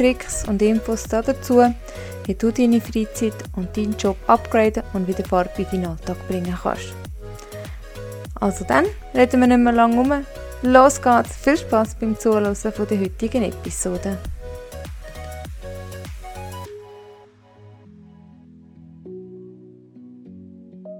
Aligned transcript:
Tricks 0.00 0.48
und 0.48 0.62
Infos 0.62 1.02
dazu, 1.02 1.62
wie 2.24 2.34
du 2.34 2.50
deine 2.50 2.80
Freizeit 2.80 3.34
und 3.54 3.76
deinen 3.76 3.94
Job 3.98 4.16
upgraden 4.28 4.82
und 4.94 5.06
wieder 5.06 5.22
Farbe 5.26 5.50
in 5.58 5.66
deinen 5.66 5.86
Alltag 5.88 6.16
bringen 6.26 6.56
kannst. 6.62 6.94
Also 8.36 8.64
dann, 8.64 8.86
reden 9.14 9.40
wir 9.40 9.46
nicht 9.46 9.58
mehr 9.58 9.74
lange 9.74 10.00
um. 10.00 10.24
Los 10.62 11.02
geht's! 11.02 11.36
Viel 11.36 11.58
Spaß 11.58 11.96
beim 11.96 12.18
Zuhören 12.18 12.56
der 12.62 12.78
heutigen 12.78 13.42
Episode. 13.42 14.16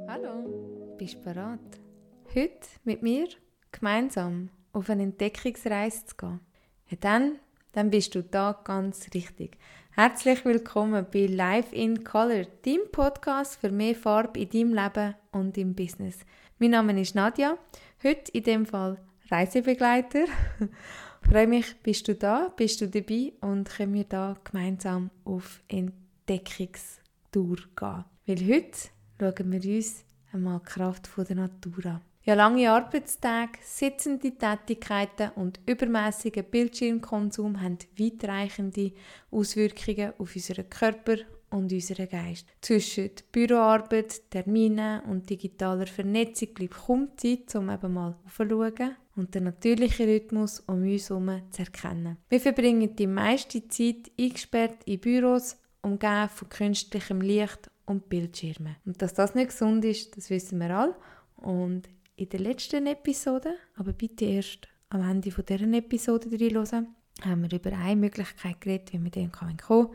Hallo, 0.08 0.94
bist 0.98 1.14
du 1.14 1.20
bereit? 1.22 1.58
Heute 2.34 2.68
mit 2.84 3.02
mir 3.02 3.28
gemeinsam 3.72 4.50
auf 4.74 4.90
eine 4.90 5.04
Entdeckungsreise 5.04 6.04
zu 6.04 6.16
gehen. 6.16 6.40
Ja, 6.90 6.98
dann, 7.00 7.38
dann 7.72 7.90
bist 7.90 8.14
du 8.14 8.22
da 8.22 8.60
ganz 8.64 9.08
richtig. 9.14 9.56
Herzlich 9.92 10.44
willkommen 10.44 11.06
bei 11.12 11.26
Live 11.26 11.72
in 11.72 12.04
Color, 12.04 12.44
deinem 12.64 12.90
Podcast 12.90 13.60
für 13.60 13.70
mehr 13.70 13.94
Farbe 13.94 14.40
in 14.40 14.50
deinem 14.50 14.74
Leben 14.74 15.14
und 15.32 15.58
im 15.58 15.74
Business. 15.74 16.18
Mein 16.58 16.70
Name 16.70 17.00
ist 17.00 17.14
Nadja, 17.14 17.56
heute 18.02 18.32
in 18.32 18.44
dem 18.44 18.66
Fall 18.66 18.98
Reisebegleiter. 19.30 20.24
freue 21.22 21.46
mich, 21.46 21.76
bist 21.82 22.08
du 22.08 22.14
da, 22.14 22.52
bist 22.56 22.80
du 22.80 22.88
dabei 22.88 23.32
und 23.40 23.68
können 23.68 23.94
wir 23.94 24.04
da 24.04 24.36
gemeinsam 24.42 25.10
auf 25.24 25.62
Entdeckungstour 25.68 27.56
gehen. 27.76 28.04
Weil 28.26 28.48
heute 28.48 28.88
schauen 29.18 29.52
wir 29.52 29.76
uns 29.76 30.04
einmal 30.32 30.60
die 30.60 30.70
Kraft 30.70 31.10
der 31.16 31.36
Natur 31.36 31.86
an. 31.86 32.09
Ja, 32.22 32.34
lange 32.34 32.70
Arbeitstage, 32.70 33.58
sitzende 33.62 34.32
Tätigkeiten 34.32 35.30
und 35.36 35.58
übermäßiger 35.66 36.42
Bildschirmkonsum 36.42 37.62
haben 37.62 37.78
weitreichende 37.98 38.92
Auswirkungen 39.30 40.12
auf 40.18 40.36
unseren 40.36 40.68
Körper 40.68 41.16
und 41.48 41.72
unseren 41.72 42.10
Geist. 42.10 42.46
Zwischen 42.60 43.10
Büroarbeit, 43.32 44.30
Terminen 44.30 45.00
und 45.04 45.30
digitaler 45.30 45.86
Vernetzung 45.86 46.48
bleibt 46.52 46.74
kaum 46.74 47.08
Zeit, 47.16 47.54
um 47.54 47.70
eben 47.70 47.94
mal 47.94 48.14
aufzuschauen 48.26 48.96
und 49.16 49.34
den 49.34 49.44
natürlichen 49.44 50.06
Rhythmus 50.06 50.60
um 50.60 50.82
uns 50.82 51.08
herum 51.08 51.40
zu 51.50 51.62
erkennen. 51.62 52.18
Wir 52.28 52.40
verbringen 52.40 52.94
die 52.96 53.06
meiste 53.06 53.66
Zeit 53.68 54.10
eingesperrt 54.20 54.76
in 54.84 55.00
Büros, 55.00 55.56
umgeben 55.80 56.28
von 56.28 56.48
künstlichem 56.50 57.22
Licht 57.22 57.70
und 57.86 58.10
Bildschirmen. 58.10 58.76
Und 58.84 59.00
dass 59.00 59.14
das 59.14 59.34
nicht 59.34 59.50
gesund 59.52 59.86
ist, 59.86 60.18
das 60.18 60.28
wissen 60.28 60.60
wir 60.60 60.76
alle. 60.76 60.94
Und 61.36 61.88
in 62.20 62.28
der 62.28 62.40
letzten 62.40 62.86
Episode, 62.86 63.54
aber 63.76 63.94
bitte 63.94 64.26
erst 64.26 64.68
am 64.90 65.00
Ende 65.08 65.30
dieser 65.30 65.72
Episode 65.72 66.28
reinhören, 66.30 66.94
haben 67.24 67.50
wir 67.50 67.58
über 67.58 67.72
eine 67.72 67.96
Möglichkeit 67.96 68.60
geredet, 68.60 68.92
wie 68.92 68.98
man 68.98 69.10
dem 69.10 69.32
kommen 69.32 69.56
kann, 69.56 69.88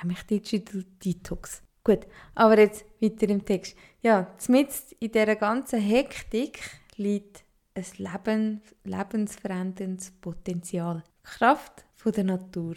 nämlich 0.00 0.22
Digital 0.22 0.84
Detox. 1.04 1.60
Gut, 1.82 2.06
aber 2.36 2.58
jetzt 2.60 2.84
weiter 3.00 3.28
im 3.28 3.44
Text. 3.44 3.76
Ja, 4.00 4.32
mitten 4.46 4.72
in 5.00 5.10
dieser 5.10 5.34
ganzen 5.34 5.80
Hektik 5.80 6.60
liegt 6.94 7.42
ein 7.74 7.84
Leben, 7.96 8.62
lebensveränderndes 8.84 10.12
Potenzial. 10.20 11.02
Kraft 11.24 11.84
von 11.94 12.12
der 12.12 12.24
Natur. 12.24 12.74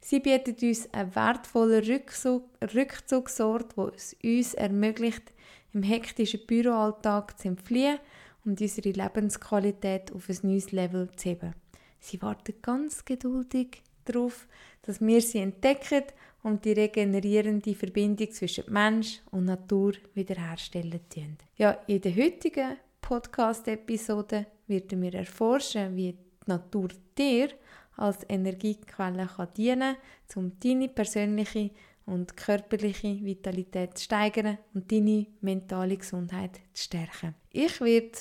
Sie 0.00 0.20
bietet 0.20 0.62
uns 0.62 0.90
einen 0.94 1.14
wertvollen 1.14 1.84
Rückzug, 1.84 2.48
Rückzugsort, 2.74 3.76
der 3.76 3.92
es 3.94 4.16
uns 4.24 4.54
ermöglicht, 4.54 5.34
im 5.74 5.82
hektischen 5.82 6.46
Büroalltag 6.46 7.38
zu 7.38 7.48
entfliehen 7.48 7.98
und 8.46 8.60
unsere 8.60 8.90
Lebensqualität 8.90 10.12
auf 10.12 10.28
ein 10.28 10.38
neues 10.42 10.72
Level 10.72 11.10
zu 11.16 11.30
heben. 11.30 11.54
Sie 12.00 12.22
warten 12.22 12.54
ganz 12.62 13.04
geduldig 13.04 13.82
darauf, 14.04 14.46
dass 14.82 15.00
wir 15.00 15.20
sie 15.20 15.38
entdecken 15.38 16.04
und 16.42 16.64
die 16.64 16.72
regenerierende 16.72 17.74
Verbindung 17.74 18.30
zwischen 18.30 18.72
Mensch 18.72 19.20
und 19.32 19.46
Natur 19.46 19.94
wiederherstellen. 20.14 21.00
Ja, 21.56 21.72
in 21.88 22.00
der 22.00 22.14
heutigen 22.14 22.76
Podcast-Episode 23.00 24.46
werden 24.68 25.02
wir 25.02 25.14
erforschen, 25.14 25.96
wie 25.96 26.12
die 26.12 26.18
Natur 26.46 26.88
dir 27.18 27.48
als 27.96 28.18
Energiequelle 28.28 29.26
kann 29.26 29.48
dienen 29.56 29.96
kann, 30.28 30.44
um 30.44 30.52
deine 30.60 30.88
persönliche 30.88 31.70
und 32.04 32.36
körperliche 32.36 33.24
Vitalität 33.24 33.98
zu 33.98 34.04
steigern 34.04 34.58
und 34.74 34.92
deine 34.92 35.26
mentale 35.40 35.96
Gesundheit 35.96 36.60
zu 36.72 36.84
stärken. 36.84 37.34
Ich 37.50 37.80
werde 37.80 38.18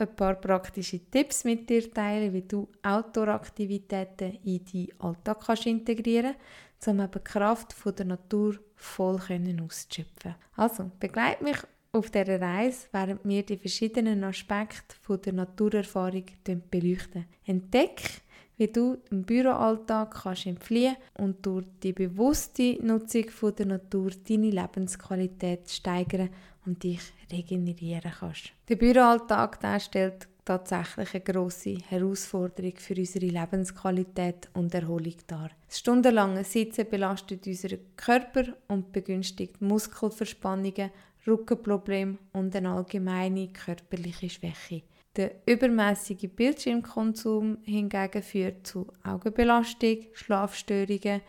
ein 0.00 0.16
paar 0.16 0.34
praktische 0.34 1.00
Tipps 1.10 1.44
mit 1.44 1.68
dir 1.68 1.92
teilen, 1.92 2.32
wie 2.32 2.42
du 2.42 2.68
Outdoor-Aktivitäten 2.82 4.38
in 4.44 4.64
deinen 4.64 5.00
Alltag 5.00 5.44
kannst 5.46 5.66
integrieren 5.66 6.34
kannst, 6.34 6.88
um 6.88 7.00
eben 7.00 7.10
die 7.12 7.18
Kraft 7.20 7.74
der 7.98 8.06
Natur 8.06 8.58
voll 8.76 9.16
auszuschöpfen. 9.16 10.34
Also, 10.56 10.90
begleite 10.98 11.44
mich 11.44 11.58
auf 11.92 12.10
dieser 12.10 12.40
Reise, 12.40 12.86
während 12.92 13.24
wir 13.24 13.42
die 13.42 13.56
verschiedenen 13.56 14.22
Aspekte 14.24 14.96
der 15.24 15.32
Naturerfahrung 15.32 16.24
beleuchten. 16.70 17.26
Entdeck, 17.44 18.22
wie 18.60 18.68
du 18.68 18.98
im 19.10 19.22
Büroalltag 19.22 20.22
kannst 20.22 20.44
entfliehen 20.44 20.96
und 21.16 21.44
durch 21.46 21.64
die 21.82 21.94
bewusste 21.94 22.76
Nutzung 22.82 23.30
von 23.30 23.54
der 23.54 23.66
Natur 23.66 24.10
deine 24.28 24.50
Lebensqualität 24.50 25.70
steigern 25.70 26.28
und 26.66 26.82
dich 26.82 27.00
regenerieren 27.32 28.12
kannst. 28.20 28.52
Der 28.68 28.76
Büroalltag 28.76 29.60
der 29.60 29.80
stellt 29.80 30.28
tatsächlich 30.44 31.14
eine 31.14 31.24
grosse 31.24 31.78
Herausforderung 31.88 32.74
für 32.76 32.96
unsere 32.96 33.26
Lebensqualität 33.26 34.50
und 34.52 34.74
Erholung 34.74 35.14
dar. 35.26 35.50
Das 35.66 35.78
stundenlange 35.78 36.44
Sitzen 36.44 36.86
belastet 36.90 37.46
unseren 37.46 37.78
Körper 37.96 38.44
und 38.68 38.92
begünstigt 38.92 39.62
Muskelverspannungen, 39.62 40.90
Rückenprobleme 41.26 42.18
und 42.34 42.54
eine 42.54 42.72
allgemeine 42.72 43.48
körperliche 43.48 44.28
Schwäche. 44.28 44.82
Der 45.16 45.32
übermäßige 45.46 46.28
Bildschirmkonsum 46.34 47.58
hingegen 47.62 48.22
führt 48.22 48.66
zu 48.66 48.86
Augenbelastung, 49.02 49.98
Schlafstörungen 50.12 51.22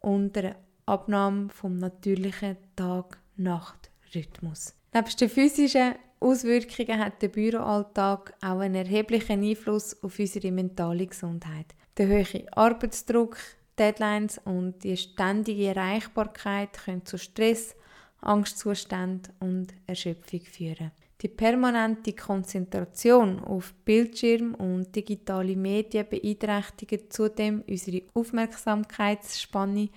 und 0.00 0.36
einer 0.36 0.56
Abnahme 0.86 1.48
vom 1.50 1.76
natürlichen 1.76 2.56
Tag-Nacht-Rhythmus. 2.74 4.74
Neben 4.92 5.16
den 5.20 5.28
physischen 5.28 5.94
Auswirkungen 6.18 6.98
hat 6.98 7.22
der 7.22 7.28
Büroalltag 7.28 8.34
auch 8.40 8.58
einen 8.58 8.74
erheblichen 8.74 9.44
Einfluss 9.44 10.02
auf 10.02 10.18
unsere 10.18 10.50
mentale 10.50 11.06
Gesundheit. 11.06 11.66
Der 11.96 12.08
hohe 12.08 12.52
Arbeitsdruck, 12.52 13.36
Deadlines 13.78 14.40
und 14.44 14.82
die 14.82 14.96
ständige 14.96 15.68
Erreichbarkeit 15.68 16.72
können 16.72 17.06
zu 17.06 17.18
Stress, 17.18 17.76
Angstzuständen 18.20 19.32
und 19.38 19.72
Erschöpfung 19.86 20.40
führen. 20.40 20.90
Die 21.20 21.28
permanente 21.28 22.12
Konzentration 22.12 23.40
auf 23.40 23.74
Bildschirm 23.84 24.54
und 24.54 24.94
digitale 24.94 25.56
Medien 25.56 26.06
beeinträchtigt 26.08 27.12
zudem 27.12 27.64
unsere 27.66 28.02
Aufmerksamkeitsspanne 28.14 29.88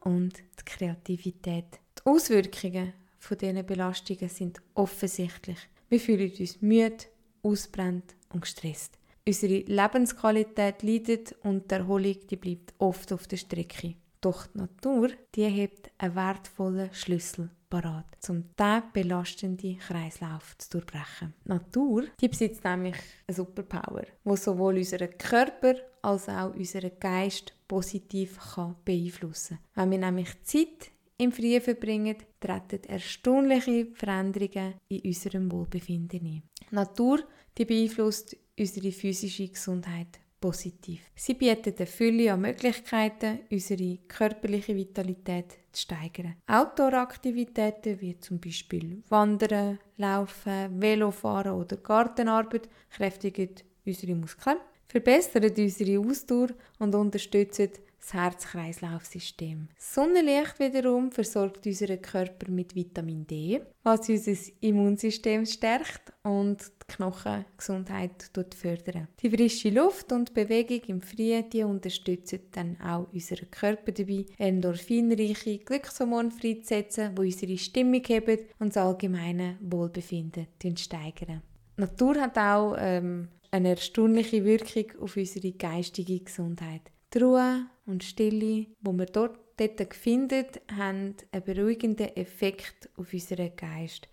und 0.00 0.36
die 0.36 0.64
Kreativität. 0.64 1.78
Die 1.98 2.06
Auswirkungen 2.10 2.92
von 3.20 3.38
diesen 3.38 3.64
Belastungen 3.64 4.28
sind 4.28 4.60
offensichtlich. 4.74 5.58
Wir 5.88 6.00
fühlen 6.00 6.32
uns 6.40 6.60
müde, 6.60 7.04
ausbrennt 7.44 8.16
und 8.32 8.40
gestresst. 8.40 8.98
Unsere 9.24 9.60
Lebensqualität 9.60 10.82
leidet 10.82 11.36
und 11.44 11.70
die 11.70 11.74
Erholung 11.76 12.16
die 12.28 12.36
bleibt 12.36 12.74
oft 12.78 13.12
auf 13.12 13.28
der 13.28 13.36
Strecke. 13.36 13.94
Doch 14.20 14.48
die 14.48 14.58
Natur 14.58 15.10
die 15.36 15.44
hebt 15.44 15.92
einen 15.98 16.16
wertvollen 16.16 16.92
Schlüssel 16.92 17.48
parat, 17.74 18.28
um 18.28 18.44
diesen 18.56 18.82
belastenden 18.92 19.78
Kreislauf 19.78 20.56
zu 20.58 20.70
durchbrechen. 20.70 21.34
Die 21.44 21.48
Natur 21.48 22.04
die 22.20 22.28
besitzt 22.28 22.64
nämlich 22.64 22.96
eine 23.26 23.34
Superpower, 23.34 24.04
die 24.24 24.36
sowohl 24.36 24.76
unseren 24.76 25.16
Körper 25.18 25.74
als 26.02 26.28
auch 26.28 26.54
unseren 26.54 26.92
Geist 27.00 27.52
positiv 27.66 28.38
kann 28.54 28.76
beeinflussen 28.84 29.58
kann. 29.74 29.90
Wenn 29.90 30.00
wir 30.00 30.06
nämlich 30.06 30.42
Zeit 30.44 30.90
im 31.16 31.32
Frieden 31.32 31.62
verbringen, 31.62 32.16
treten 32.40 32.84
erstaunliche 32.84 33.86
Veränderungen 33.94 34.74
in 34.88 35.00
unserem 35.00 35.50
Wohlbefinden 35.50 36.20
ein. 36.20 36.42
Die 36.70 36.74
Natur 36.74 37.20
die 37.56 37.64
beeinflusst 37.64 38.36
unsere 38.58 38.92
physische 38.92 39.48
Gesundheit 39.48 40.20
positiv. 40.44 41.00
Sie 41.14 41.32
bieten 41.32 41.72
eine 41.74 41.86
Fülle 41.86 42.30
an 42.30 42.42
Möglichkeiten, 42.42 43.38
unsere 43.50 43.96
körperliche 44.06 44.76
Vitalität 44.76 45.52
zu 45.72 45.82
steigern. 45.82 46.36
Outdoor-Aktivitäten 46.46 47.98
wie 48.02 48.18
zum 48.18 48.38
Beispiel 48.40 49.02
Wandern, 49.08 49.78
Laufen, 49.96 50.82
Velofahren 50.82 51.52
oder 51.52 51.78
Gartenarbeit 51.78 52.68
kräftigen 52.90 53.54
unsere 53.86 54.14
Muskeln, 54.14 54.58
verbessern 54.86 55.50
unsere 55.56 55.98
Ausdauer 55.98 56.48
und 56.78 56.94
unterstützen 56.94 57.70
das 58.04 58.14
Herz-Kreislauf-System. 58.14 59.68
Sonnenlicht 59.78 60.58
wiederum 60.58 61.10
versorgt 61.10 61.66
unseren 61.66 62.02
Körper 62.02 62.50
mit 62.50 62.74
Vitamin 62.74 63.26
D, 63.26 63.60
was 63.82 64.08
unser 64.08 64.52
Immunsystem 64.60 65.46
stärkt 65.46 66.12
und 66.22 66.60
die 66.60 66.94
Knochengesundheit 66.94 68.30
fördern. 68.54 69.08
Die 69.22 69.30
frische 69.30 69.70
Luft 69.70 70.12
und 70.12 70.34
Bewegung 70.34 70.82
im 70.86 71.00
Frühjahr 71.00 71.42
die 71.42 71.64
unterstützen 71.64 72.40
dann 72.52 72.76
auch 72.80 73.10
unseren 73.12 73.50
Körper 73.50 73.92
dabei, 73.92 74.26
endorphinreiche 74.38 75.58
Glückshormone 75.58 76.30
freizusetzen, 76.30 77.14
die 77.14 77.20
unsere 77.22 77.56
Stimmung 77.56 78.02
heben 78.06 78.38
und 78.58 78.76
das 78.76 78.84
allgemeine 78.84 79.56
Wohlbefinden 79.60 80.46
steigern. 80.76 81.42
Die 81.76 81.80
Natur 81.80 82.20
hat 82.20 82.38
auch 82.38 82.76
ähm, 82.78 83.28
eine 83.50 83.70
erstaunliche 83.70 84.44
Wirkung 84.44 85.00
auf 85.00 85.16
unsere 85.16 85.52
geistige 85.52 86.20
Gesundheit. 86.20 86.82
Die 87.12 87.18
Ruhe 87.18 87.66
und 87.86 88.04
Stille, 88.04 88.66
wo 88.80 88.92
wir 88.92 89.06
dort, 89.06 89.38
dort 89.56 89.94
finden, 89.94 90.46
haben 90.76 91.14
einen 91.32 91.44
beruhigenden 91.44 92.16
Effekt 92.16 92.88
auf 92.96 93.12
unseren 93.12 93.54
Geist. 93.56 94.08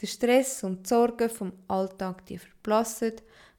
Der 0.00 0.06
Stress 0.06 0.64
und 0.64 0.84
die 0.84 0.88
Sorgen 0.88 1.30
vom 1.30 1.52
Alltag 1.68 2.26
die 2.26 2.38
verblassen, 2.38 3.12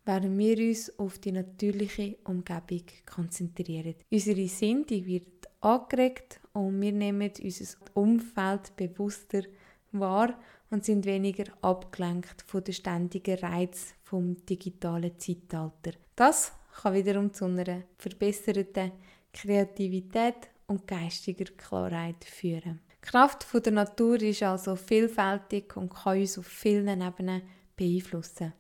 während 0.06 0.38
wir 0.38 0.58
uns 0.58 1.00
auf 1.00 1.20
die 1.20 1.32
natürliche 1.32 2.18
Umgebung 2.26 2.84
konzentrieren. 3.06 3.96
Unsere 4.12 4.48
Sinn 4.48 4.86
die 4.86 5.06
wird 5.06 5.48
angeregt 5.62 6.42
und 6.52 6.82
wir 6.82 6.92
nehmen 6.92 7.32
unser 7.42 7.78
Umfeld 7.94 8.76
bewusster 8.76 9.44
wahr 9.94 10.38
und 10.70 10.84
sind 10.84 11.06
weniger 11.06 11.46
abgelenkt 11.62 12.42
von 12.42 12.64
den 12.64 12.74
ständigen 12.74 13.38
Reiz 13.40 13.94
vom 14.04 14.44
digitalen 14.46 15.18
Zeitalter. 15.18 15.92
Das 16.16 16.52
kann 16.82 16.96
wiederum 16.96 17.34
zu 17.34 17.46
einer 17.46 17.84
verbesserten 17.98 18.92
Kreativität 19.34 20.50
und 20.68 20.88
geistiger 20.88 21.46
Klarheit 21.58 22.24
führen. 22.24 22.80
Die 22.92 23.10
Kraft 23.10 23.48
der 23.54 23.74
Natur 23.74 24.22
ist 24.22 24.44
also 24.44 24.76
vielfältig 24.76 25.76
und 25.76 25.94
kann 25.94 26.20
uns 26.20 26.38
auf 26.38 26.46
vielen 26.46 27.02
Ebenen 27.02 27.42
beeinflussen. 27.76 28.54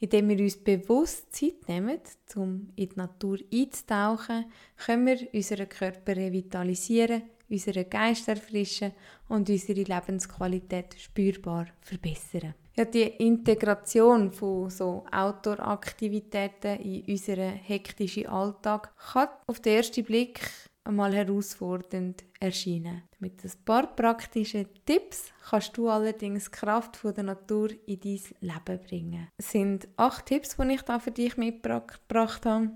Indem 0.00 0.28
wir 0.30 0.38
uns 0.40 0.56
bewusst 0.56 1.34
Zeit 1.34 1.68
nehmen, 1.68 2.00
um 2.34 2.68
in 2.76 2.88
die 2.88 2.96
Natur 2.96 3.38
einzutauchen, 3.52 4.46
können 4.76 5.06
wir 5.06 5.34
unseren 5.34 5.68
Körper 5.68 6.16
revitalisieren, 6.16 7.22
unseren 7.48 7.88
Geist 7.88 8.28
erfrischen 8.28 8.92
und 9.28 9.48
unsere 9.48 9.82
Lebensqualität 9.82 10.96
spürbar 10.98 11.66
verbessern. 11.80 12.54
Ja, 12.76 12.84
die 12.84 13.02
Integration 13.02 14.32
von 14.32 14.68
so 14.68 15.04
Outdoor-Aktivitäten 15.12 16.80
in 16.80 17.04
unseren 17.06 17.52
hektischen 17.52 18.26
Alltag 18.26 18.92
kann 19.12 19.28
auf 19.46 19.60
den 19.60 19.76
ersten 19.76 20.04
Blick 20.04 20.40
einmal 20.82 21.14
herausfordernd 21.14 22.24
erscheinen. 22.40 23.02
Mit 23.20 23.44
ein 23.44 23.52
paar 23.64 23.94
praktischen 23.94 24.66
Tipps 24.84 25.32
kannst 25.48 25.76
du 25.76 25.88
allerdings 25.88 26.50
Kraft 26.50 26.96
von 26.96 27.14
der 27.14 27.24
Natur 27.24 27.70
in 27.86 28.00
dein 28.00 28.20
Leben 28.40 28.80
bringen. 28.86 29.28
Es 29.36 29.52
sind 29.52 29.86
acht 29.96 30.26
Tipps, 30.26 30.56
die 30.56 30.72
ich 30.74 30.82
da 30.82 30.98
für 30.98 31.12
dich 31.12 31.36
mitgebracht 31.36 32.44
habe. 32.44 32.70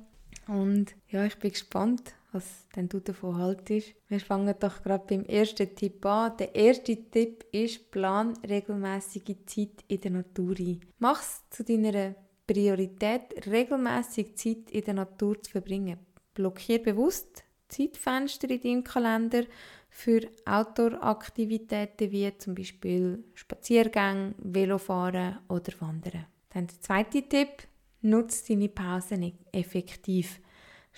Und 0.47 0.95
ja, 1.09 1.25
ich 1.25 1.39
bin 1.41 1.51
gespannt, 1.51 2.15
was 2.33 2.69
denn 2.77 2.89
du 2.89 3.01
davon 3.01 3.39
haltest. 3.39 3.95
Wir 4.09 4.21
fangen 4.21 4.55
doch 4.59 4.83
gerade 4.83 5.05
beim 5.09 5.25
ersten 5.25 5.75
Tipp 5.75 6.05
an. 6.05 6.37
Der 6.37 6.55
erste 6.55 6.97
Tipp 7.11 7.45
ist, 7.53 7.91
plan 7.91 8.35
regelmäßige 8.49 9.37
Zeit 9.47 9.85
in 9.89 10.01
der 10.01 10.11
Natur 10.11 10.55
ein. 10.59 10.81
Mach 10.99 11.21
es 11.21 11.43
zu 11.51 11.65
deiner 11.65 12.15
Priorität, 12.47 13.47
regelmäßig 13.47 14.37
Zeit 14.37 14.71
in 14.71 14.85
der 14.85 14.95
Natur 14.95 15.43
zu 15.43 15.51
verbringen. 15.51 15.99
Blockier 16.35 16.83
bewusst 16.83 17.45
Zeitfenster 17.69 18.49
in 18.51 18.61
deinem 18.61 18.85
Kalender 18.85 19.45
für 19.91 20.21
Outdoor-Aktivitäten 20.45 22.11
wie 22.11 22.37
zum 22.39 22.55
Beispiel 22.55 23.25
Spaziergänge, 23.35 24.35
Velofahren 24.39 25.39
oder 25.49 25.73
Wandern. 25.81 26.27
Dann 26.51 26.67
der 26.67 26.81
zweite 26.81 27.23
Tipp, 27.23 27.67
nutze 28.03 28.49
deine 28.49 28.69
Pausen 28.69 29.33
effektiv. 29.53 30.41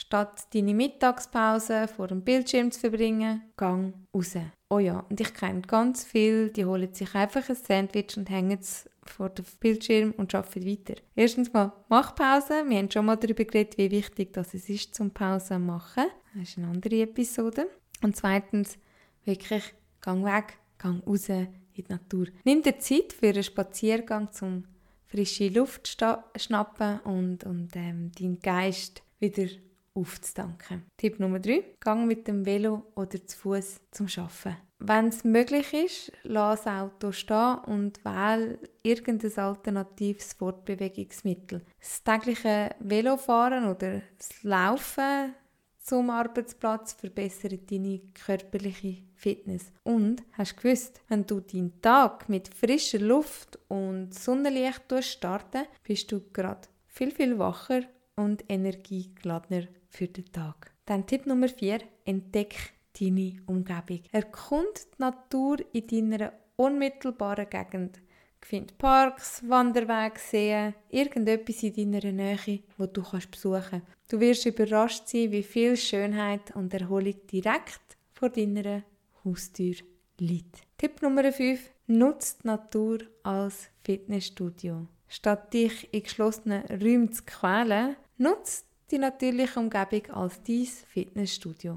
Statt 0.01 0.47
deine 0.55 0.73
Mittagspause 0.73 1.87
vor 1.87 2.09
dem 2.09 2.23
Bildschirm 2.23 2.71
zu 2.71 2.81
verbringen, 2.81 3.43
gang 3.59 3.93
raus. 4.15 4.35
Oh 4.71 4.79
ja, 4.79 5.01
und 5.11 5.21
ich 5.21 5.35
kenne 5.35 5.61
ganz 5.61 6.05
viele, 6.05 6.49
die 6.49 6.65
holen 6.65 6.95
sich 6.95 7.15
einfach 7.15 7.47
ein 7.51 7.55
Sandwich 7.55 8.17
und 8.17 8.31
hängen 8.31 8.59
es 8.59 8.89
vor 9.03 9.29
dem 9.29 9.45
Bildschirm 9.61 10.13
und 10.17 10.35
arbeiten 10.35 10.67
weiter. 10.67 10.95
Erstens 11.15 11.53
mal, 11.53 11.75
mach 11.91 12.15
Pause. 12.15 12.65
Wir 12.67 12.79
haben 12.79 12.91
schon 12.91 13.05
mal 13.05 13.17
darüber 13.17 13.45
geredet, 13.45 13.77
wie 13.77 13.91
wichtig 13.91 14.33
das 14.33 14.55
ist 14.55 14.95
zum 14.95 15.11
Pause 15.11 15.59
machen. 15.59 16.07
Das 16.35 16.49
ist 16.49 16.57
eine 16.57 16.69
andere 16.69 17.03
Episode. 17.03 17.69
Und 18.03 18.17
zweitens, 18.17 18.79
wirklich, 19.27 19.75
gang 20.01 20.25
weg, 20.25 20.57
gang 20.79 21.07
raus 21.07 21.29
in 21.29 21.49
die 21.77 21.85
Natur. 21.87 22.29
Nimm 22.45 22.63
dir 22.63 22.79
Zeit 22.79 23.13
für 23.13 23.29
einen 23.29 23.43
Spaziergang 23.43 24.33
zum 24.33 24.65
frische 25.05 25.49
Luft 25.49 25.95
schnappen 26.37 27.01
und, 27.01 27.45
und 27.45 27.77
ähm, 27.77 28.13
deinen 28.19 28.41
Geist 28.41 29.03
wieder 29.19 29.47
aufzudanken. 29.95 30.85
Tipp 30.97 31.19
Nummer 31.21 31.41
3. 31.41 31.77
Gang 31.81 32.07
mit 32.07 32.27
dem 32.29 32.45
Velo 32.47 32.87
oder 32.95 33.25
zu 33.27 33.37
Fuß 33.37 33.81
zum 33.91 34.07
Arbeiten. 34.17 34.57
Wenn 34.83 35.09
es 35.09 35.25
möglich 35.25 35.75
ist, 35.75 36.13
lass 36.23 36.63
das 36.63 36.73
Auto 36.73 37.13
stehen 37.13 37.59
und 37.67 38.03
wähle 38.03 38.59
irgendein 38.83 39.39
alternatives 39.39 40.33
Fortbewegungsmittel. 40.33 41.61
Das 41.79 42.03
tägliche 42.03 42.71
Velofahren 42.81 43.67
oder 43.67 44.01
das 44.17 44.43
Laufen 44.43 45.35
zum 45.83 46.09
Arbeitsplatz 46.09 46.95
verbessert 46.95 47.71
deine 47.71 48.01
körperliche 48.15 49.03
Fitness. 49.17 49.73
Und 49.83 50.23
hast 50.33 50.57
du 50.57 50.63
gewusst, 50.63 51.03
wenn 51.09 51.27
du 51.27 51.41
deinen 51.41 51.81
Tag 51.83 52.29
mit 52.29 52.49
frischer 52.55 53.01
Luft 53.01 53.59
und 53.69 54.15
Sonnenlicht 54.15 54.85
starten, 55.01 55.67
bist 55.83 56.11
du 56.11 56.23
gerade 56.33 56.69
viel, 56.87 57.11
viel 57.11 57.39
wacher 57.39 57.83
und 58.21 58.45
energiegeladener 58.49 59.67
für 59.89 60.09
den 60.09 60.31
Tag. 60.33 60.73
Dann 60.87 61.07
Tipp 61.07 61.27
Nummer 61.27 61.49
4, 61.49 61.81
entdeck 62.05 62.55
deine 62.99 63.41
Umgebung. 63.47 64.03
Erkund 64.13 64.87
die 64.93 65.03
Natur 65.03 65.59
in 65.73 66.11
deiner 66.11 66.33
unmittelbaren 66.57 67.49
Gegend. 67.49 68.01
Find 68.43 68.77
Parks, 68.79 69.43
Wanderwege, 69.47 70.19
Seen, 70.19 70.75
irgendetwas 70.89 71.63
in 71.63 71.93
deiner 71.93 72.13
Nähe, 72.13 72.61
wo 72.79 72.87
du 72.87 73.03
kannst 73.03 73.31
besuchen 73.31 73.63
kannst. 73.71 73.87
Du 74.09 74.19
wirst 74.19 74.47
überrascht 74.47 75.07
sein, 75.09 75.31
wie 75.31 75.43
viel 75.43 75.77
Schönheit 75.77 76.55
und 76.57 76.73
Erholung 76.75 77.15
direkt 77.31 77.97
vor 78.13 78.31
deiner 78.31 78.83
Haustür 79.25 79.75
liegt. 80.19 80.63
Tipp 80.79 81.03
Nummer 81.03 81.31
5. 81.31 81.71
Nutze 81.87 82.37
die 82.43 82.47
Natur 82.47 82.99
als 83.23 83.69
Fitnessstudio. 83.85 84.87
Statt 85.09 85.53
dich 85.53 85.93
in 85.93 86.03
geschlossenen 86.03 86.65
Räumen 86.67 87.13
zu 87.13 87.25
quälen, 87.25 87.97
nutze 88.21 88.65
die 88.91 88.99
natürliche 88.99 89.59
Umgebung 89.59 90.11
als 90.11 90.43
dein 90.43 90.67
Fitnessstudio. 90.67 91.77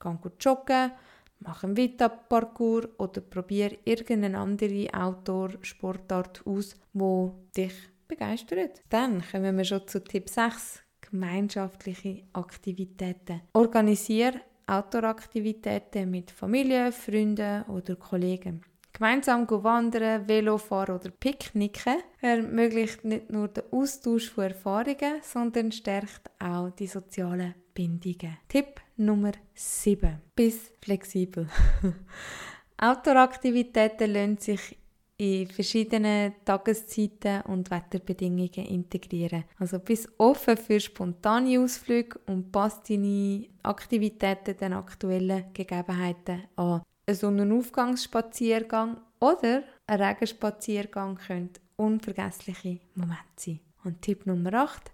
Geh 0.00 0.16
gut 0.20 0.42
joggen, 0.44 0.92
mach 1.40 1.64
einen 1.64 1.76
Vita-Parcours 1.76 2.88
oder 2.98 3.20
probier 3.20 3.76
irgendeine 3.84 4.38
andere 4.38 4.88
Outdoor-Sportart 4.92 6.46
aus, 6.46 6.76
wo 6.92 7.34
dich 7.56 7.74
begeistert. 8.08 8.82
Dann 8.88 9.22
kommen 9.30 9.56
wir 9.56 9.64
schon 9.64 9.86
zu 9.86 10.02
Tipp 10.02 10.28
6, 10.28 10.82
gemeinschaftliche 11.00 12.24
Aktivitäten. 12.32 13.42
Organisier 13.52 14.40
Outdoor-Aktivitäten 14.66 16.10
mit 16.10 16.30
Familie, 16.30 16.92
Freunden 16.92 17.62
oder 17.64 17.96
Kollegen. 17.96 18.64
Gemeinsam 19.02 19.50
wandern, 19.50 20.28
Velofahren 20.28 20.94
oder 20.94 21.10
Picknicken 21.10 21.96
ermöglicht 22.20 23.04
nicht 23.04 23.32
nur 23.32 23.48
den 23.48 23.64
Austausch 23.72 24.30
von 24.30 24.44
Erfahrungen, 24.44 25.20
sondern 25.22 25.72
stärkt 25.72 26.30
auch 26.38 26.70
die 26.70 26.86
sozialen 26.86 27.56
Bindungen. 27.74 28.38
Tipp 28.46 28.80
Nummer 28.96 29.32
7. 29.54 30.20
Bis 30.36 30.70
flexibel. 30.80 31.48
Outdoor-Aktivitäten 32.78 34.12
lassen 34.12 34.38
sich 34.38 34.78
in 35.16 35.48
verschiedenen 35.48 36.34
Tageszeiten 36.44 37.40
und 37.48 37.72
Wetterbedingungen 37.72 38.66
integrieren. 38.68 39.42
Also 39.58 39.80
bis 39.80 40.08
offen 40.16 40.56
für 40.56 40.78
spontane 40.78 41.58
Ausflüge 41.58 42.20
und 42.26 42.52
passt 42.52 42.88
deine 42.88 43.48
Aktivitäten 43.64 44.56
den 44.56 44.74
aktuellen 44.74 45.46
Gegebenheiten 45.52 46.44
an 46.54 46.82
ein 47.06 47.14
Sonnenaufgangsspaziergang 47.14 49.00
oder 49.20 49.64
ein 49.86 50.00
Regenspaziergang 50.00 51.16
können 51.16 51.50
unvergessliche 51.76 52.80
Momente 52.94 53.20
sein. 53.36 53.60
Und 53.84 54.02
Tipp 54.02 54.26
Nummer 54.26 54.54
8. 54.54 54.92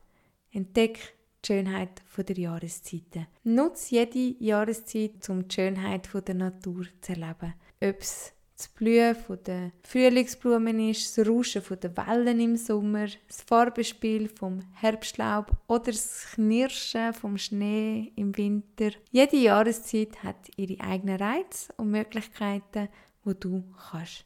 Entdeck 0.53 1.15
die 1.45 1.47
Schönheit 1.47 2.03
der 2.17 2.39
Jahreszeiten. 2.39 3.27
Nutze 3.45 3.95
jede 3.95 4.43
Jahreszeit, 4.43 5.29
um 5.29 5.47
die 5.47 5.55
Schönheit 5.55 6.09
der 6.27 6.35
Natur 6.35 6.87
zu 7.01 7.13
erleben. 7.13 7.55
Ob 7.81 8.01
es 8.01 8.33
das 8.59 8.69
Blühen 8.69 9.17
der 9.47 9.71
Frühlingsblumen 9.85 10.91
ist, 10.91 11.17
das 11.17 11.29
Rauschen 11.29 11.63
der 11.81 11.97
Wellen 11.97 12.41
im 12.41 12.57
Sommer, 12.57 13.07
das 13.29 13.43
Farbenspiel 13.43 14.29
vom 14.29 14.61
Herbstlaub 14.75 15.53
oder 15.69 15.93
das 15.93 16.27
Knirschen 16.35 17.15
vom 17.15 17.39
Schnee 17.39 18.13
im 18.17 18.37
Winter. 18.37 18.91
Jede 19.13 19.37
Jahreszeit 19.37 20.25
hat 20.25 20.51
ihre 20.57 20.81
eigenen 20.81 21.21
Reize 21.21 21.73
und 21.77 21.93
Möglichkeiten, 21.93 22.89
wo 23.23 23.33
du 23.33 23.63
kannst 23.91 24.25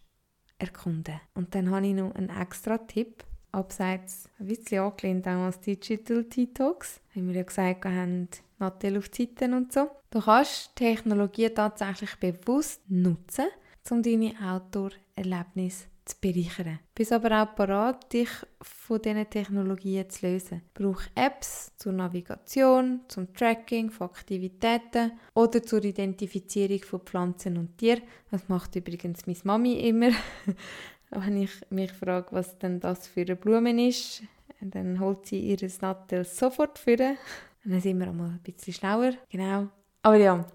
erkunden. 0.59 1.21
Und 1.35 1.55
dann 1.55 1.71
habe 1.71 1.87
ich 1.87 1.95
noch 1.95 2.15
einen 2.15 2.31
extra 2.31 2.79
Tipp 2.79 3.25
abseits 3.53 4.31
ein 4.39 4.47
bisschen 4.47 4.83
angelehnt 4.83 5.29
auch 5.29 5.45
als 5.45 5.61
Digital 5.61 6.25
Detox, 6.25 7.03
wie 7.13 7.27
wir 7.27 7.35
ja 7.35 7.43
gesagt 7.43 7.85
haben, 7.85 8.29
Nattel 8.59 8.97
auf 8.97 9.11
Zeiten 9.11 9.53
und 9.53 9.73
so. 9.73 9.91
Du 10.11 10.21
kannst 10.21 10.75
Technologie 10.75 11.51
tatsächlich 11.51 12.15
bewusst 12.17 12.81
nutzen, 12.89 13.47
um 13.91 14.03
deine 14.03 14.35
Outdoor-Erlebnisse 14.41 15.87
zu 16.05 16.17
bereichern. 16.21 16.81
Bist 16.95 17.13
aber 17.13 17.43
auch 17.43 17.55
bereit, 17.55 18.13
dich 18.13 18.29
von 18.61 19.01
diesen 19.01 19.29
Technologien 19.29 20.09
zu 20.11 20.27
lösen. 20.27 20.63
Brauch 20.75 21.03
Apps 21.15 21.73
zur 21.77 21.93
Navigation, 21.93 23.01
zum 23.09 23.33
Tracking 23.33 23.91
von 23.91 24.09
Aktivitäten 24.09 25.13
oder 25.35 25.63
zur 25.63 25.85
Identifizierung 25.85 26.83
von 26.83 27.01
Pflanzen 27.01 27.57
und 27.57 27.79
Tieren. 27.79 28.03
Das 28.31 28.49
macht 28.49 28.75
übrigens 28.77 29.27
meine 29.27 29.39
Mami 29.45 29.89
immer. 29.89 30.11
Wenn 31.11 31.43
ich 31.43 31.53
mich 31.71 31.93
frage, 31.93 32.29
was 32.31 32.59
denn 32.59 32.81
das 32.81 33.07
für 33.07 33.21
eine 33.21 33.37
Blume 33.37 33.89
ist, 33.89 34.23
dann 34.61 34.99
holt 34.99 35.27
sie 35.27 35.41
ihr 35.41 35.59
Nattel 35.81 36.25
sofort 36.25 36.79
für. 36.79 36.97
Dann 36.97 37.81
sind 37.81 37.99
wir 37.99 38.09
einmal 38.09 38.31
ein 38.31 38.41
bisschen 38.43 38.73
schlauer. 38.73 39.13
Genau. 39.29 39.69
Aber 40.03 40.17
ja, 40.17 40.47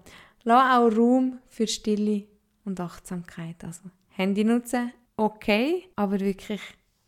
lass 0.42 0.78
auch 0.78 0.96
Raum 0.96 1.38
für 1.48 1.66
Stille 1.66 2.24
und 2.68 2.80
Achtsamkeit. 2.80 3.64
Also 3.64 3.90
Handy 4.10 4.44
nutzen, 4.44 4.92
okay, 5.16 5.88
aber 5.96 6.20
wirklich 6.20 6.60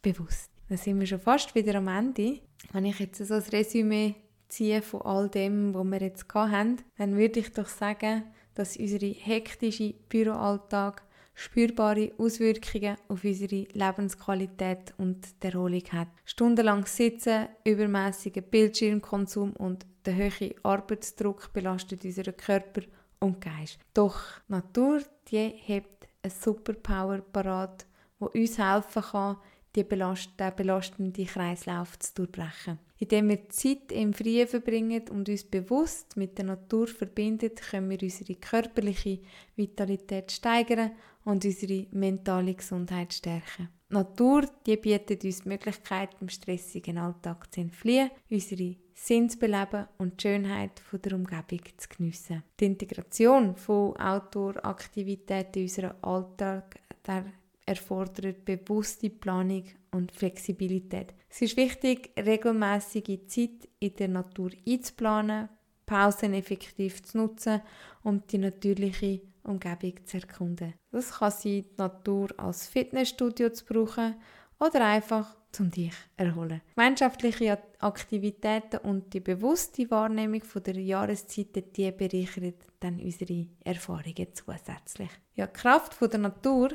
bewusst. 0.02 0.50
Dann 0.69 0.79
sind 0.79 0.99
wir 0.99 1.07
schon 1.07 1.21
fast 1.21 1.55
wieder 1.55 1.76
am 1.76 1.88
Ende. 1.88 2.40
Wenn 2.73 2.85
ich 2.85 2.99
jetzt 2.99 3.25
so 3.25 3.35
ein 3.35 3.43
Resümee 3.43 4.14
ziehe 4.49 4.83
von 4.83 5.02
all 5.02 5.29
dem, 5.29 5.75
was 5.75 5.85
wir 5.85 6.00
jetzt 6.00 6.33
hatten, 6.35 6.79
dann 6.97 7.17
würde 7.17 7.40
ich 7.40 7.52
doch 7.52 7.69
sagen, 7.69 8.25
dass 8.55 8.76
unsere 8.76 9.07
hektische 9.07 9.95
Büroalltag 10.09 11.02
spürbare 11.35 12.12
Auswirkungen 12.19 12.97
auf 13.09 13.25
unsere 13.25 13.67
Lebensqualität 13.73 14.93
und 14.99 15.26
die 15.43 15.47
Erholung 15.47 15.83
hat. 15.93 16.09
Stundenlang 16.25 16.85
Sitzen, 16.85 17.49
übermäßiger 17.64 18.43
Bildschirmkonsum 18.43 19.52
und 19.52 19.87
der 20.05 20.17
hohe 20.17 20.55
Arbeitsdruck 20.62 21.52
belastet 21.52 22.05
unseren 22.05 22.37
Körper 22.37 22.83
und 23.21 23.41
Geist. 23.41 23.79
Doch 23.95 24.21
die 24.49 24.53
Natur 24.53 25.03
die 25.31 25.53
hebt 25.55 26.09
eine 26.23 26.33
Superpower 26.33 27.19
parat, 27.19 27.87
wo 28.19 28.27
uns 28.27 28.59
helfen 28.59 29.03
kann, 29.03 29.37
die 29.75 29.85
belast 29.85 30.31
den 30.39 30.55
belastenden 30.57 31.27
Kreislauf 31.27 31.99
zu 31.99 32.15
durchbrechen. 32.15 32.79
Indem 32.99 33.29
wir 33.29 33.49
Zeit 33.49 33.93
im 33.93 34.12
Frieden 34.12 34.49
verbringen 34.49 35.09
und 35.11 35.29
uns 35.29 35.45
bewusst 35.45 36.17
mit 36.17 36.37
der 36.37 36.47
Natur 36.47 36.87
verbinden, 36.87 37.55
können 37.55 37.89
wir 37.89 38.03
unsere 38.03 38.35
körperliche 38.35 39.21
Vitalität 39.57 40.33
steigern 40.33 40.93
und 41.25 41.45
unsere 41.45 41.87
mentale 41.93 42.55
Gesundheit 42.55 43.15
stärken. 43.15 43.69
Die 43.89 43.95
Natur 43.95 44.47
die 44.67 44.77
bietet 44.77 45.25
uns 45.25 45.43
die 45.43 45.49
Möglichkeit, 45.49 46.11
im 46.21 46.29
stressigen 46.29 46.99
Alltag 46.99 47.53
zu 47.53 47.61
entfliehen, 47.61 48.11
unsere 48.29 48.77
Sinn 49.02 49.30
zu 49.30 49.38
beleben 49.38 49.88
und 49.97 50.23
die 50.23 50.28
Schönheit 50.28 50.83
der 50.92 51.14
Umgebung 51.14 51.62
zu 51.78 51.88
geniessen. 51.88 52.42
Die 52.61 52.66
Integration 52.66 53.57
von 53.57 53.97
Outdoor-Aktivitäten 53.97 55.61
in 55.61 55.62
unseren 55.64 55.95
Alltag 56.02 56.80
der 57.07 57.25
erfordert 57.64 58.45
bewusste 58.45 59.09
Planung 59.09 59.64
und 59.90 60.12
Flexibilität. 60.12 61.14
Es 61.30 61.40
ist 61.40 61.57
wichtig, 61.57 62.11
regelmäßige 62.19 63.26
Zeit 63.26 63.69
in 63.78 63.97
der 63.97 64.09
Natur 64.09 64.50
einzuplanen, 64.69 65.49
Pausen 65.87 66.35
effektiv 66.35 67.02
zu 67.02 67.19
nutzen 67.19 67.62
und 68.02 68.30
die 68.30 68.38
natürliche 68.38 69.23
Umgebung 69.45 69.95
zu 70.04 70.19
erkunden. 70.19 70.75
Das 70.92 71.12
kann 71.12 71.30
sein, 71.30 71.64
die 71.64 71.75
Natur 71.78 72.28
als 72.37 72.69
Fitnessstudio 72.69 73.49
zu 73.50 73.64
brauchen 73.64 74.16
oder 74.59 74.85
einfach 74.85 75.39
zum 75.52 75.71
dich 75.71 75.92
erholen. 76.16 76.61
Gemeinschaftliche 76.75 77.59
Aktivitäten 77.78 78.78
und 78.78 79.12
die 79.12 79.21
bewusste 79.21 79.90
Wahrnehmung 79.90 80.42
der 80.54 80.78
Jahreszeiten, 80.78 81.64
die 81.76 81.90
bereichern 81.90 82.54
dann 82.80 83.00
unsere 83.00 83.47
Erfahrungen 83.64 84.28
zusätzlich. 84.33 85.11
Ja, 85.35 85.47
die 85.47 85.52
Kraft 85.52 85.97
der 86.00 86.19
Natur 86.19 86.71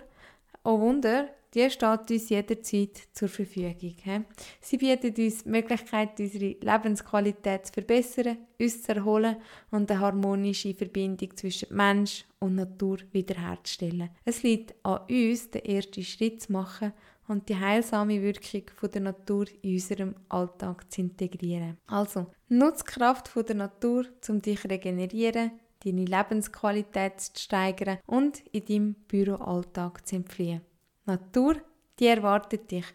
Oh 0.67 0.79
Wunder, 0.79 1.29
die 1.53 1.70
steht 1.70 2.10
uns 2.10 2.29
jederzeit 2.29 2.98
zur 3.13 3.29
Verfügung. 3.29 4.25
Sie 4.62 4.77
bietet 4.77 5.20
uns 5.20 5.44
die 5.44 5.50
Möglichkeit, 5.50 6.20
unsere 6.20 6.55
Lebensqualität 6.60 7.67
zu 7.67 7.74
verbessern, 7.74 8.39
uns 8.60 8.82
zu 8.82 8.96
erholen 8.96 9.38
und 9.70 9.91
eine 9.91 10.00
harmonische 10.00 10.74
Verbindung 10.74 11.38
zwischen 11.38 11.74
Mensch 11.75 12.25
und 12.39 12.55
Natur 12.55 12.98
wiederherzustellen. 13.12 14.10
Es 14.25 14.41
liegt 14.41 14.74
an 14.84 15.01
uns, 15.08 15.51
den 15.51 15.65
ersten 15.65 16.03
Schritt 16.03 16.41
zu 16.41 16.51
machen 16.51 16.94
und 17.27 17.50
die 17.50 17.55
heilsame 17.55 18.22
Wirkung 18.22 18.63
der 18.91 19.01
Natur 19.01 19.46
in 19.62 19.74
unserem 19.74 20.15
Alltag 20.29 20.91
zu 20.91 21.01
integrieren. 21.01 21.77
Also, 21.88 22.27
nutze 22.50 22.84
die 22.84 22.91
Kraft 22.91 23.32
der 23.36 23.55
Natur, 23.55 24.05
um 24.29 24.41
dich 24.41 24.62
zu 24.62 24.70
regenerieren, 24.70 25.51
deine 25.84 26.05
Lebensqualität 26.05 27.20
zu 27.20 27.32
steigern 27.41 28.00
und 28.05 28.39
in 28.51 28.65
deinem 28.65 28.94
Büroalltag 29.08 30.08
zu 30.08 30.17
entfliehen. 30.17 30.62
Natur, 31.05 31.55
die 32.00 32.08
erwartet 32.08 32.72
dich. 32.72 32.86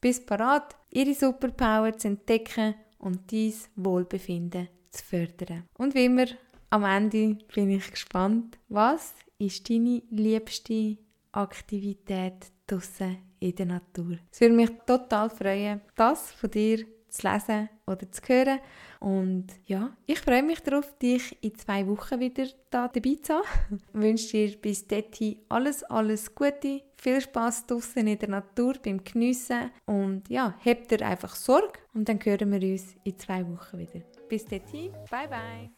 Bist 0.00 0.26
bereit, 0.26 0.76
ihre 0.90 1.14
Superpower 1.14 1.96
zu 1.96 2.08
entdecken 2.08 2.74
und 2.98 3.32
dein 3.32 3.52
Wohlbefinden 3.76 4.68
zu 4.90 5.04
fördern. 5.04 5.64
Und 5.76 5.94
wie 5.94 6.06
immer, 6.06 6.26
am 6.70 6.84
Ende 6.84 7.38
bin 7.54 7.70
ich 7.70 7.90
gespannt, 7.90 8.58
was 8.68 9.14
ist 9.38 9.68
deine 9.68 10.02
liebste 10.10 10.98
Aktivität 11.32 12.52
draussen 12.66 13.27
in 13.40 13.54
der 13.54 13.66
Natur? 13.66 14.18
Es 14.30 14.40
würde 14.40 14.54
mich 14.54 14.70
total 14.86 15.30
freuen, 15.30 15.80
das 15.96 16.32
von 16.32 16.50
dir 16.50 16.84
zu 17.08 17.26
lesen 17.26 17.68
oder 17.86 18.10
zu 18.10 18.22
hören. 18.26 18.60
Und 19.00 19.46
ja, 19.66 19.96
ich 20.06 20.18
freue 20.18 20.42
mich 20.42 20.60
darauf, 20.60 20.98
dich 20.98 21.36
in 21.40 21.54
zwei 21.56 21.86
Wochen 21.86 22.20
wieder 22.20 22.46
da 22.70 22.88
dabei 22.88 23.16
zu 23.22 23.34
haben. 23.34 23.44
Ich 23.70 23.82
wünsche 23.92 24.32
dir 24.32 24.56
bis 24.56 24.86
dahin 24.86 25.38
alles, 25.48 25.84
alles 25.84 26.34
Gute, 26.34 26.82
viel 26.96 27.20
Spaß 27.20 27.66
draußen 27.66 28.06
in 28.06 28.18
der 28.18 28.28
Natur 28.28 28.74
beim 28.84 29.02
Geniessen 29.02 29.70
und 29.86 30.28
ja, 30.28 30.54
habt 30.64 30.90
dir 30.90 31.06
einfach 31.06 31.34
Sorge 31.34 31.78
und 31.94 32.08
dann 32.08 32.18
hören 32.22 32.50
wir 32.52 32.72
uns 32.72 32.96
in 33.04 33.18
zwei 33.18 33.46
Wochen 33.48 33.78
wieder. 33.78 34.00
Bis 34.28 34.44
dahin, 34.44 34.92
bye 35.10 35.28
bye. 35.28 35.70